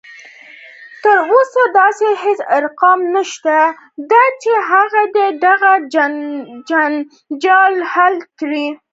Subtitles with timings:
[1.03, 3.57] تر اوسه داسې هیڅ ارقام نشته
[4.09, 5.71] دی چې هغه دې دغه
[6.91, 8.67] جنجال حل کړي